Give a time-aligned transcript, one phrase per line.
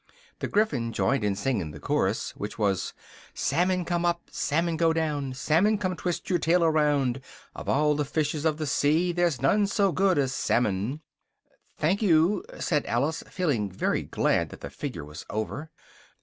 [0.39, 2.95] The Gryphon joined in singing the chorus, which was:
[3.35, 4.29] "Salmon come up!
[4.31, 5.35] Salmon go down!
[5.35, 7.21] Salmon come twist your tail around!
[7.55, 11.01] Of all the fishes of the sea There's none so good as Salmon!"
[11.77, 15.69] "Thank you," said Alice, feeling very glad that the figure was over.